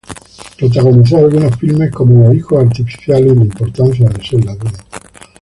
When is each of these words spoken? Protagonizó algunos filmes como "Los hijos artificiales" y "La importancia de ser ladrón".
Protagonizó 0.57 1.17
algunos 1.19 1.55
filmes 1.59 1.91
como 1.91 2.23
"Los 2.23 2.33
hijos 2.35 2.63
artificiales" 2.65 3.33
y 3.33 3.35
"La 3.35 3.43
importancia 3.45 4.09
de 4.09 4.23
ser 4.27 4.43
ladrón". 4.43 4.73